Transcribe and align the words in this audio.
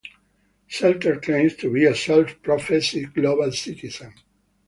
Zelter 0.67 1.21
claims 1.21 1.55
to 1.57 1.71
be 1.71 1.85
a 1.85 1.93
self 1.93 2.41
professed 2.41 2.95
'global 3.13 3.51
citizen'. 3.51 4.11